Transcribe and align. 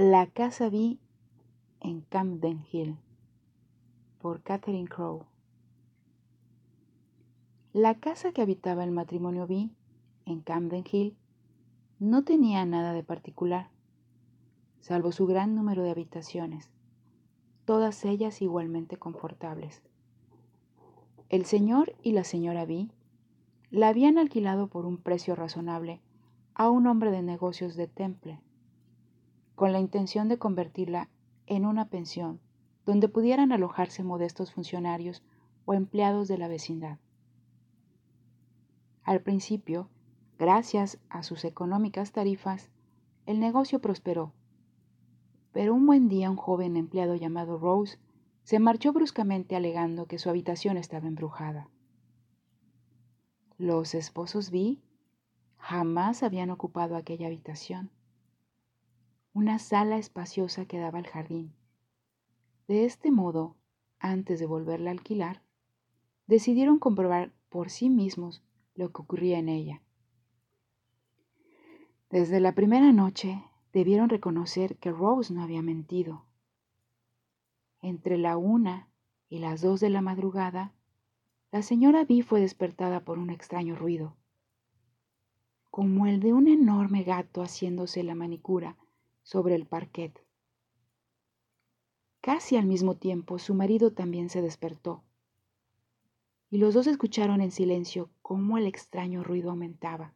La 0.00 0.28
casa 0.28 0.68
vi 0.68 1.00
en 1.80 2.02
Camden 2.02 2.64
Hill 2.70 2.98
por 4.20 4.44
Catherine 4.44 4.88
Crowe. 4.88 5.26
La 7.72 7.96
casa 7.96 8.30
que 8.30 8.40
habitaba 8.40 8.84
el 8.84 8.92
matrimonio 8.92 9.48
B 9.48 9.70
en 10.24 10.40
Camden 10.42 10.84
Hill 10.88 11.16
no 11.98 12.22
tenía 12.22 12.64
nada 12.64 12.92
de 12.92 13.02
particular, 13.02 13.70
salvo 14.78 15.10
su 15.10 15.26
gran 15.26 15.56
número 15.56 15.82
de 15.82 15.90
habitaciones, 15.90 16.70
todas 17.64 18.04
ellas 18.04 18.40
igualmente 18.40 18.98
confortables. 18.98 19.82
El 21.28 21.44
señor 21.44 21.96
y 22.04 22.12
la 22.12 22.22
señora 22.22 22.66
B 22.66 22.88
la 23.72 23.88
habían 23.88 24.16
alquilado 24.16 24.68
por 24.68 24.86
un 24.86 24.98
precio 24.98 25.34
razonable 25.34 26.00
a 26.54 26.70
un 26.70 26.86
hombre 26.86 27.10
de 27.10 27.22
negocios 27.22 27.74
de 27.74 27.88
Temple, 27.88 28.38
con 29.58 29.72
la 29.72 29.80
intención 29.80 30.28
de 30.28 30.38
convertirla 30.38 31.08
en 31.48 31.66
una 31.66 31.88
pensión 31.88 32.40
donde 32.86 33.08
pudieran 33.08 33.50
alojarse 33.50 34.04
modestos 34.04 34.52
funcionarios 34.52 35.24
o 35.64 35.74
empleados 35.74 36.28
de 36.28 36.38
la 36.38 36.46
vecindad. 36.46 37.00
Al 39.02 39.20
principio, 39.20 39.90
gracias 40.38 41.00
a 41.08 41.24
sus 41.24 41.44
económicas 41.44 42.12
tarifas, 42.12 42.70
el 43.26 43.40
negocio 43.40 43.80
prosperó. 43.80 44.32
Pero 45.50 45.74
un 45.74 45.86
buen 45.86 46.08
día 46.08 46.30
un 46.30 46.36
joven 46.36 46.76
empleado 46.76 47.16
llamado 47.16 47.58
Rose 47.58 47.98
se 48.44 48.60
marchó 48.60 48.92
bruscamente 48.92 49.56
alegando 49.56 50.06
que 50.06 50.20
su 50.20 50.30
habitación 50.30 50.76
estaba 50.76 51.08
embrujada. 51.08 51.68
Los 53.56 53.96
esposos 53.96 54.52
Vi 54.52 54.80
jamás 55.56 56.22
habían 56.22 56.50
ocupado 56.50 56.94
aquella 56.94 57.26
habitación. 57.26 57.90
Una 59.40 59.60
sala 59.60 59.98
espaciosa 59.98 60.66
que 60.66 60.80
daba 60.80 60.98
al 60.98 61.06
jardín. 61.06 61.52
De 62.66 62.84
este 62.84 63.12
modo, 63.12 63.54
antes 64.00 64.40
de 64.40 64.46
volverla 64.46 64.90
a 64.90 64.94
alquilar, 64.94 65.44
decidieron 66.26 66.80
comprobar 66.80 67.32
por 67.48 67.70
sí 67.70 67.88
mismos 67.88 68.42
lo 68.74 68.90
que 68.90 69.00
ocurría 69.00 69.38
en 69.38 69.48
ella. 69.48 69.80
Desde 72.10 72.40
la 72.40 72.56
primera 72.56 72.90
noche 72.90 73.44
debieron 73.72 74.08
reconocer 74.08 74.76
que 74.78 74.90
Rose 74.90 75.32
no 75.32 75.44
había 75.44 75.62
mentido. 75.62 76.24
Entre 77.80 78.18
la 78.18 78.36
una 78.36 78.88
y 79.28 79.38
las 79.38 79.60
dos 79.60 79.78
de 79.78 79.90
la 79.90 80.00
madrugada, 80.00 80.74
la 81.52 81.62
señora 81.62 82.04
B 82.04 82.24
fue 82.24 82.40
despertada 82.40 83.04
por 83.04 83.20
un 83.20 83.30
extraño 83.30 83.76
ruido, 83.76 84.16
como 85.70 86.08
el 86.08 86.18
de 86.18 86.32
un 86.32 86.48
enorme 86.48 87.04
gato 87.04 87.40
haciéndose 87.40 88.02
la 88.02 88.16
manicura 88.16 88.76
sobre 89.28 89.54
el 89.54 89.66
parquet. 89.66 90.24
Casi 92.22 92.56
al 92.56 92.64
mismo 92.64 92.96
tiempo 92.96 93.38
su 93.38 93.52
marido 93.52 93.92
también 93.92 94.30
se 94.30 94.40
despertó 94.40 95.04
y 96.48 96.56
los 96.56 96.72
dos 96.72 96.86
escucharon 96.86 97.42
en 97.42 97.50
silencio 97.50 98.08
cómo 98.22 98.56
el 98.56 98.66
extraño 98.66 99.22
ruido 99.22 99.50
aumentaba 99.50 100.14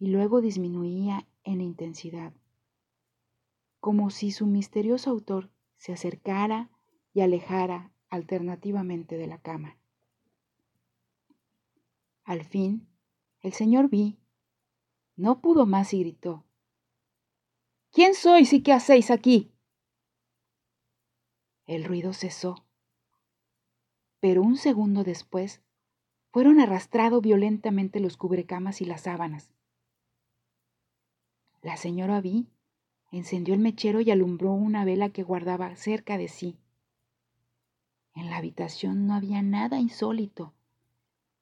y 0.00 0.08
luego 0.08 0.40
disminuía 0.40 1.28
en 1.44 1.60
intensidad, 1.60 2.32
como 3.78 4.10
si 4.10 4.32
su 4.32 4.46
misterioso 4.46 5.10
autor 5.10 5.52
se 5.76 5.92
acercara 5.92 6.70
y 7.14 7.20
alejara 7.20 7.92
alternativamente 8.10 9.16
de 9.16 9.28
la 9.28 9.38
cama. 9.38 9.78
Al 12.24 12.42
fin, 12.42 12.88
el 13.42 13.52
señor 13.52 13.88
B 13.88 14.16
no 15.14 15.40
pudo 15.40 15.66
más 15.66 15.94
y 15.94 16.00
gritó, 16.00 16.44
¿Quién 17.92 18.14
sois 18.14 18.52
y 18.52 18.62
qué 18.62 18.72
hacéis 18.72 19.10
aquí? 19.10 19.52
El 21.66 21.84
ruido 21.84 22.12
cesó 22.12 22.64
pero 24.22 24.40
un 24.40 24.56
segundo 24.56 25.02
después 25.02 25.62
fueron 26.30 26.60
arrastrados 26.60 27.20
violentamente 27.20 27.98
los 27.98 28.16
cubrecamas 28.16 28.80
y 28.80 28.84
las 28.84 29.00
sábanas. 29.00 29.50
La 31.60 31.76
señora 31.76 32.20
Vi 32.20 32.46
encendió 33.10 33.52
el 33.52 33.58
mechero 33.58 34.00
y 34.00 34.12
alumbró 34.12 34.52
una 34.52 34.84
vela 34.84 35.08
que 35.08 35.24
guardaba 35.24 35.74
cerca 35.74 36.18
de 36.18 36.28
sí. 36.28 36.56
En 38.14 38.30
la 38.30 38.36
habitación 38.36 39.08
no 39.08 39.14
había 39.14 39.42
nada 39.42 39.80
insólito, 39.80 40.54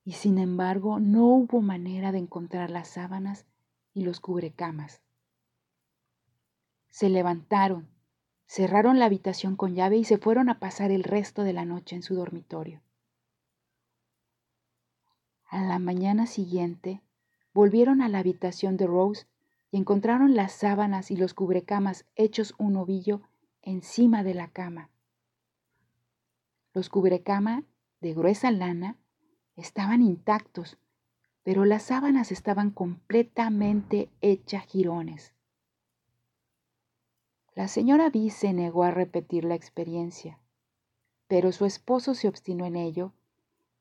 y 0.02 0.12
sin 0.12 0.38
embargo 0.38 1.00
no 1.00 1.26
hubo 1.26 1.60
manera 1.60 2.12
de 2.12 2.18
encontrar 2.18 2.70
las 2.70 2.88
sábanas 2.88 3.44
y 3.92 4.04
los 4.04 4.20
cubrecamas. 4.20 5.02
Se 6.90 7.08
levantaron, 7.08 7.88
cerraron 8.46 8.98
la 8.98 9.06
habitación 9.06 9.56
con 9.56 9.74
llave 9.74 9.96
y 9.96 10.04
se 10.04 10.18
fueron 10.18 10.48
a 10.50 10.58
pasar 10.58 10.90
el 10.90 11.04
resto 11.04 11.42
de 11.42 11.52
la 11.52 11.64
noche 11.64 11.96
en 11.96 12.02
su 12.02 12.14
dormitorio. 12.14 12.82
A 15.48 15.62
la 15.62 15.78
mañana 15.78 16.26
siguiente 16.26 17.00
volvieron 17.52 18.02
a 18.02 18.08
la 18.08 18.18
habitación 18.18 18.76
de 18.76 18.86
Rose 18.86 19.26
y 19.70 19.78
encontraron 19.78 20.34
las 20.34 20.52
sábanas 20.52 21.10
y 21.10 21.16
los 21.16 21.34
cubrecamas 21.34 22.06
hechos 22.16 22.54
un 22.58 22.76
ovillo 22.76 23.22
encima 23.62 24.22
de 24.22 24.34
la 24.34 24.48
cama. 24.48 24.90
Los 26.72 26.88
cubrecama 26.88 27.64
de 28.00 28.14
gruesa 28.14 28.50
lana 28.50 28.96
estaban 29.56 30.02
intactos, 30.02 30.78
pero 31.42 31.64
las 31.64 31.84
sábanas 31.84 32.30
estaban 32.32 32.70
completamente 32.70 34.08
hechas 34.20 34.66
jirones. 34.66 35.34
La 37.60 37.68
señora 37.68 38.08
B 38.08 38.30
se 38.30 38.54
negó 38.54 38.84
a 38.84 38.90
repetir 38.90 39.44
la 39.44 39.54
experiencia, 39.54 40.38
pero 41.28 41.52
su 41.52 41.66
esposo 41.66 42.14
se 42.14 42.26
obstinó 42.26 42.64
en 42.64 42.74
ello 42.74 43.12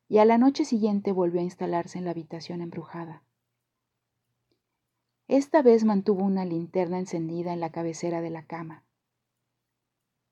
y 0.09 0.17
a 0.17 0.25
la 0.25 0.37
noche 0.37 0.65
siguiente 0.65 1.13
volvió 1.13 1.39
a 1.39 1.45
instalarse 1.45 1.97
en 1.97 2.03
la 2.03 2.11
habitación 2.11 2.59
embrujada. 2.59 3.23
Esta 5.29 5.61
vez 5.61 5.85
mantuvo 5.85 6.25
una 6.25 6.43
linterna 6.43 6.99
encendida 6.99 7.53
en 7.53 7.61
la 7.61 7.71
cabecera 7.71 8.19
de 8.19 8.29
la 8.29 8.45
cama. 8.45 8.83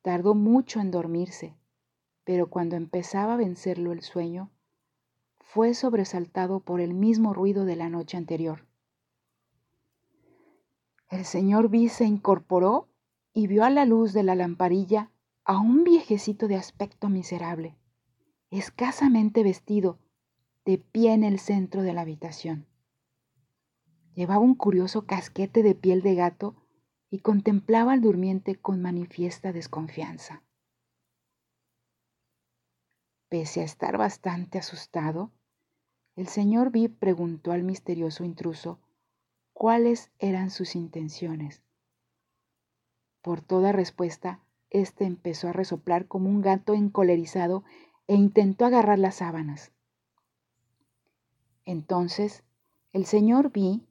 Tardó 0.01 0.35
mucho 0.35 0.81
en 0.81 0.91
dormirse, 0.91 1.55
pero 2.25 2.49
cuando 2.49 2.75
empezaba 2.75 3.35
a 3.35 3.37
vencerlo 3.37 3.93
el 3.93 4.01
sueño, 4.01 4.51
fue 5.39 5.73
sobresaltado 5.73 6.59
por 6.59 6.81
el 6.81 6.93
mismo 6.93 7.33
ruido 7.33 7.63
de 7.63 7.77
la 7.77 7.87
noche 7.87 8.17
anterior. 8.17 8.65
El 11.07 11.23
señor 11.23 11.69
B 11.69 11.87
se 11.87 12.03
incorporó 12.03 12.89
y 13.37 13.45
vio 13.45 13.63
a 13.63 13.69
la 13.69 13.85
luz 13.85 14.13
de 14.13 14.23
la 14.23 14.33
lamparilla 14.33 15.11
a 15.43 15.59
un 15.59 15.83
viejecito 15.83 16.47
de 16.47 16.55
aspecto 16.55 17.07
miserable, 17.07 17.77
escasamente 18.49 19.43
vestido, 19.43 19.99
de 20.65 20.79
pie 20.79 21.13
en 21.13 21.23
el 21.23 21.37
centro 21.37 21.83
de 21.83 21.93
la 21.93 22.01
habitación. 22.01 22.65
Llevaba 24.15 24.39
un 24.39 24.55
curioso 24.55 25.05
casquete 25.05 25.61
de 25.61 25.75
piel 25.75 26.01
de 26.01 26.15
gato 26.15 26.55
y 27.11 27.19
contemplaba 27.19 27.93
al 27.93 28.01
durmiente 28.01 28.55
con 28.55 28.81
manifiesta 28.81 29.53
desconfianza. 29.53 30.41
Pese 33.29 33.61
a 33.61 33.65
estar 33.65 33.99
bastante 33.99 34.57
asustado, 34.57 35.31
el 36.15 36.27
señor 36.27 36.71
B 36.71 36.89
preguntó 36.89 37.51
al 37.51 37.61
misterioso 37.61 38.23
intruso 38.23 38.79
cuáles 39.53 40.09
eran 40.17 40.49
sus 40.49 40.75
intenciones. 40.75 41.66
Por 43.27 43.41
toda 43.41 43.73
respuesta, 43.73 44.39
éste 44.69 45.03
empezó 45.03 45.49
a 45.49 45.51
resoplar 45.51 46.07
como 46.07 46.29
un 46.29 46.39
gato 46.39 46.73
encolerizado 46.73 47.65
e 48.07 48.15
intentó 48.15 48.63
agarrar 48.63 48.99
las 48.99 49.15
sábanas. 49.15 49.73
Entonces, 51.65 52.45
el 52.93 53.05
señor 53.05 53.51
B 53.51 53.81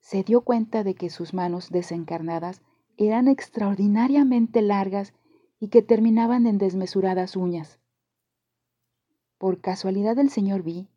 se 0.00 0.24
dio 0.24 0.40
cuenta 0.40 0.82
de 0.82 0.96
que 0.96 1.08
sus 1.08 1.34
manos 1.34 1.70
desencarnadas 1.70 2.62
eran 2.96 3.28
extraordinariamente 3.28 4.60
largas 4.60 5.14
y 5.60 5.68
que 5.68 5.82
terminaban 5.82 6.48
en 6.48 6.58
desmesuradas 6.58 7.36
uñas. 7.36 7.78
Por 9.38 9.60
casualidad 9.60 10.18
el 10.18 10.30
señor 10.30 10.64
B 10.64 10.88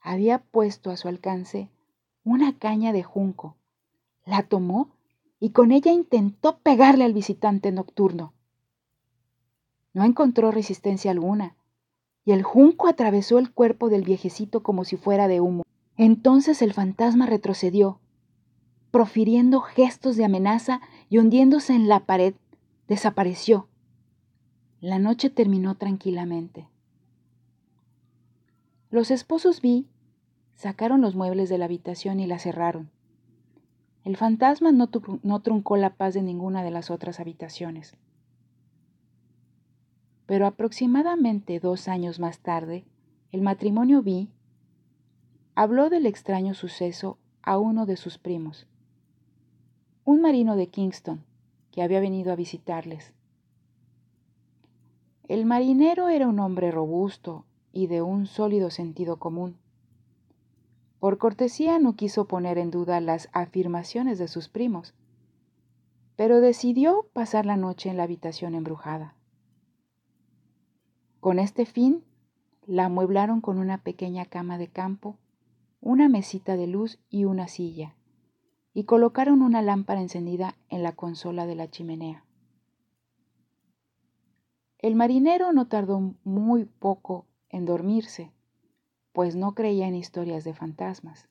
había 0.00 0.40
puesto 0.40 0.90
a 0.90 0.96
su 0.96 1.06
alcance 1.06 1.70
una 2.24 2.58
caña 2.58 2.92
de 2.92 3.04
junco, 3.04 3.54
la 4.24 4.42
tomó 4.42 4.97
y 5.40 5.50
con 5.50 5.72
ella 5.72 5.92
intentó 5.92 6.58
pegarle 6.58 7.04
al 7.04 7.12
visitante 7.12 7.72
nocturno. 7.72 8.32
No 9.94 10.04
encontró 10.04 10.50
resistencia 10.50 11.10
alguna, 11.10 11.56
y 12.24 12.32
el 12.32 12.42
junco 12.42 12.88
atravesó 12.88 13.38
el 13.38 13.52
cuerpo 13.52 13.88
del 13.88 14.02
viejecito 14.02 14.62
como 14.62 14.84
si 14.84 14.96
fuera 14.96 15.28
de 15.28 15.40
humo. 15.40 15.62
Entonces 15.96 16.62
el 16.62 16.74
fantasma 16.74 17.26
retrocedió, 17.26 18.00
profiriendo 18.90 19.60
gestos 19.60 20.16
de 20.16 20.24
amenaza 20.24 20.80
y 21.08 21.18
hundiéndose 21.18 21.74
en 21.74 21.88
la 21.88 22.00
pared, 22.00 22.34
desapareció. 22.86 23.68
La 24.80 24.98
noche 24.98 25.30
terminó 25.30 25.76
tranquilamente. 25.76 26.68
Los 28.90 29.10
esposos 29.10 29.60
vi 29.60 29.86
sacaron 30.54 31.00
los 31.00 31.14
muebles 31.14 31.48
de 31.48 31.58
la 31.58 31.66
habitación 31.66 32.20
y 32.20 32.26
la 32.26 32.38
cerraron. 32.38 32.90
El 34.08 34.16
fantasma 34.16 34.72
no, 34.72 34.88
truncó 35.42 35.76
la 35.76 35.90
paz 35.90 36.14
de 36.14 36.22
ninguna 36.22 36.62
de 36.62 36.70
las 36.70 36.90
otras 36.90 37.20
habitaciones. 37.20 37.94
Pero 40.24 40.46
aproximadamente 40.46 41.60
dos 41.60 41.88
años 41.88 42.18
más 42.18 42.38
tarde, 42.38 42.86
el 43.32 43.42
matrimonio 43.42 44.02
B 44.02 44.28
habló 45.54 45.90
del 45.90 46.06
extraño 46.06 46.54
suceso 46.54 47.18
a 47.42 47.58
uno 47.58 47.84
de 47.84 47.98
sus 47.98 48.16
primos, 48.16 48.66
un 50.06 50.22
marino 50.22 50.56
de 50.56 50.68
Kingston, 50.68 51.22
que 51.70 51.82
había 51.82 52.00
venido 52.00 52.32
a 52.32 52.36
visitarles. 52.36 53.12
El 55.24 55.44
marinero 55.44 56.08
era 56.08 56.28
un 56.28 56.40
hombre 56.40 56.70
robusto 56.70 57.44
y 57.74 57.88
de 57.88 58.00
un 58.00 58.24
sólido 58.24 58.70
sentido 58.70 59.18
común. 59.18 59.58
Por 60.98 61.18
cortesía 61.18 61.78
no 61.78 61.94
quiso 61.94 62.26
poner 62.26 62.58
en 62.58 62.70
duda 62.70 63.00
las 63.00 63.28
afirmaciones 63.32 64.18
de 64.18 64.26
sus 64.26 64.48
primos, 64.48 64.94
pero 66.16 66.40
decidió 66.40 67.06
pasar 67.12 67.46
la 67.46 67.56
noche 67.56 67.88
en 67.88 67.96
la 67.96 68.02
habitación 68.02 68.56
embrujada. 68.56 69.14
Con 71.20 71.38
este 71.38 71.66
fin, 71.66 72.04
la 72.66 72.86
amueblaron 72.86 73.40
con 73.40 73.58
una 73.58 73.78
pequeña 73.78 74.24
cama 74.24 74.58
de 74.58 74.68
campo, 74.68 75.16
una 75.80 76.08
mesita 76.08 76.56
de 76.56 76.66
luz 76.66 76.98
y 77.08 77.24
una 77.24 77.46
silla, 77.46 77.94
y 78.74 78.84
colocaron 78.84 79.42
una 79.42 79.62
lámpara 79.62 80.00
encendida 80.00 80.56
en 80.68 80.82
la 80.82 80.92
consola 80.92 81.46
de 81.46 81.54
la 81.54 81.70
chimenea. 81.70 82.24
El 84.78 84.96
marinero 84.96 85.52
no 85.52 85.66
tardó 85.68 86.14
muy 86.24 86.64
poco 86.64 87.26
en 87.48 87.64
dormirse, 87.64 88.32
pues 89.18 89.34
no 89.34 89.52
creía 89.52 89.88
en 89.88 89.96
historias 89.96 90.44
de 90.44 90.54
fantasmas. 90.54 91.28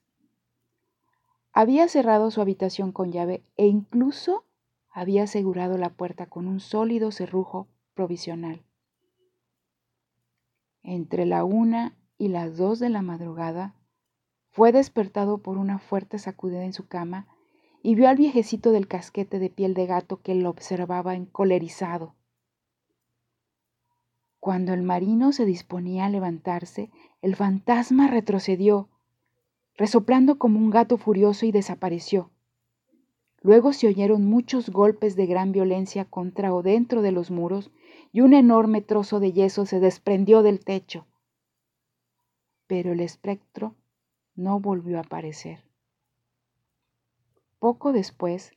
Había 1.53 1.87
cerrado 1.87 2.31
su 2.31 2.41
habitación 2.41 2.91
con 2.91 3.13
llave 3.13 3.45
e 3.55 3.67
incluso 3.67 4.43
había 4.89 5.23
asegurado 5.23 5.77
la 5.77 5.91
puerta 5.91 6.25
con 6.25 6.49
un 6.49 6.59
sólido 6.59 7.13
cerrujo 7.13 7.69
provisional. 7.93 8.61
Entre 10.83 11.25
la 11.25 11.45
una 11.45 11.95
y 12.17 12.27
las 12.27 12.57
dos 12.57 12.79
de 12.79 12.89
la 12.89 13.01
madrugada, 13.01 13.73
fue 14.49 14.73
despertado 14.73 15.37
por 15.37 15.57
una 15.57 15.79
fuerte 15.79 16.19
sacudida 16.19 16.65
en 16.65 16.73
su 16.73 16.89
cama 16.89 17.25
y 17.81 17.95
vio 17.95 18.09
al 18.09 18.17
viejecito 18.17 18.71
del 18.71 18.89
casquete 18.89 19.39
de 19.39 19.49
piel 19.49 19.73
de 19.73 19.85
gato 19.85 20.21
que 20.21 20.35
lo 20.35 20.49
observaba 20.49 21.15
encolerizado. 21.15 22.16
Cuando 24.39 24.73
el 24.73 24.83
marino 24.83 25.31
se 25.31 25.45
disponía 25.45 26.05
a 26.05 26.09
levantarse, 26.09 26.89
el 27.21 27.35
fantasma 27.35 28.07
retrocedió, 28.07 28.89
resoplando 29.75 30.37
como 30.37 30.59
un 30.59 30.69
gato 30.69 30.97
furioso 30.97 31.45
y 31.45 31.51
desapareció. 31.51 32.31
Luego 33.41 33.73
se 33.73 33.87
oyeron 33.87 34.25
muchos 34.25 34.69
golpes 34.69 35.15
de 35.15 35.25
gran 35.25 35.51
violencia 35.51 36.05
contra 36.05 36.53
o 36.53 36.63
dentro 36.63 37.01
de 37.01 37.11
los 37.11 37.31
muros 37.31 37.71
y 38.11 38.21
un 38.21 38.33
enorme 38.33 38.81
trozo 38.81 39.19
de 39.19 39.31
yeso 39.31 39.65
se 39.65 39.79
desprendió 39.79 40.41
del 40.41 40.63
techo. 40.63 41.05
Pero 42.67 42.91
el 42.91 42.99
espectro 42.99 43.75
no 44.35 44.59
volvió 44.59 44.97
a 44.97 45.01
aparecer. 45.01 45.63
Poco 47.59 47.91
después, 47.91 48.51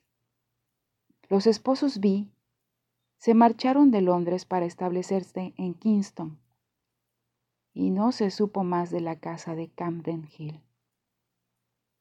los 1.28 1.46
esposos 1.46 2.00
B 2.00 2.26
se 3.20 3.34
marcharon 3.34 3.90
de 3.90 4.00
Londres 4.00 4.46
para 4.46 4.64
establecerse 4.64 5.52
en 5.58 5.74
Kingston 5.74 6.38
y 7.74 7.90
no 7.90 8.12
se 8.12 8.30
supo 8.30 8.64
más 8.64 8.90
de 8.90 9.02
la 9.02 9.20
casa 9.20 9.54
de 9.54 9.68
Camden 9.68 10.26
Hill. 10.38 10.62